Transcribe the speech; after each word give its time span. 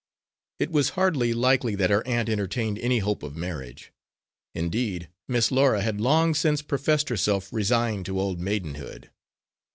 It 0.57 0.71
was 0.71 0.89
hardly 0.97 1.31
likely 1.31 1.75
that 1.75 1.91
her 1.91 2.01
aunt 2.07 2.27
entertained 2.27 2.79
any 2.79 2.97
hope 2.97 3.21
of 3.21 3.35
marriage; 3.35 3.93
indeed, 4.55 5.09
Miss 5.27 5.51
Laura 5.51 5.83
had 5.83 6.01
long 6.01 6.33
since 6.33 6.63
professed 6.63 7.09
herself 7.09 7.53
resigned 7.53 8.07
to 8.07 8.19
old 8.19 8.39
maidenhood. 8.39 9.11